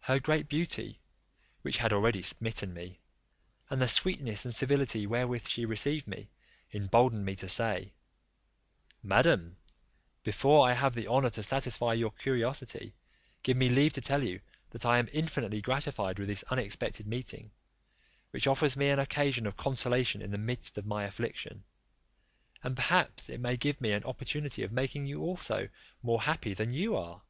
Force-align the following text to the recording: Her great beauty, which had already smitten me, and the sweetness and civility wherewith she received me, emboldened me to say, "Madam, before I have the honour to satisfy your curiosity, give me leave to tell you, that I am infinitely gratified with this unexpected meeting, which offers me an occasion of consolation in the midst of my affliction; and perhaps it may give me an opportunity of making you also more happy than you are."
Her 0.00 0.18
great 0.18 0.48
beauty, 0.48 0.98
which 1.62 1.76
had 1.76 1.92
already 1.92 2.20
smitten 2.20 2.74
me, 2.74 2.98
and 3.70 3.80
the 3.80 3.86
sweetness 3.86 4.44
and 4.44 4.52
civility 4.52 5.06
wherewith 5.06 5.46
she 5.46 5.64
received 5.64 6.08
me, 6.08 6.32
emboldened 6.72 7.24
me 7.24 7.36
to 7.36 7.48
say, 7.48 7.92
"Madam, 9.04 9.56
before 10.24 10.68
I 10.68 10.72
have 10.74 10.96
the 10.96 11.06
honour 11.06 11.30
to 11.30 11.44
satisfy 11.44 11.92
your 11.92 12.10
curiosity, 12.10 12.96
give 13.44 13.56
me 13.56 13.68
leave 13.68 13.92
to 13.92 14.00
tell 14.00 14.24
you, 14.24 14.40
that 14.70 14.84
I 14.84 14.98
am 14.98 15.08
infinitely 15.12 15.60
gratified 15.60 16.18
with 16.18 16.26
this 16.26 16.42
unexpected 16.50 17.06
meeting, 17.06 17.52
which 18.32 18.48
offers 18.48 18.76
me 18.76 18.88
an 18.90 18.98
occasion 18.98 19.46
of 19.46 19.56
consolation 19.56 20.22
in 20.22 20.32
the 20.32 20.38
midst 20.38 20.76
of 20.76 20.86
my 20.86 21.04
affliction; 21.04 21.62
and 22.64 22.74
perhaps 22.74 23.28
it 23.30 23.40
may 23.40 23.56
give 23.56 23.80
me 23.80 23.92
an 23.92 24.02
opportunity 24.02 24.64
of 24.64 24.72
making 24.72 25.06
you 25.06 25.20
also 25.20 25.68
more 26.02 26.22
happy 26.22 26.52
than 26.52 26.72
you 26.72 26.96
are." 26.96 27.22